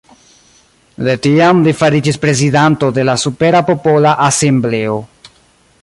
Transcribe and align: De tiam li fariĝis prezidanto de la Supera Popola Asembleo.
De 1.07 1.13
tiam 1.25 1.59
li 1.67 1.73
fariĝis 1.81 2.17
prezidanto 2.23 2.91
de 2.97 3.05
la 3.11 3.15
Supera 3.25 3.63
Popola 3.71 4.15
Asembleo. 4.31 4.99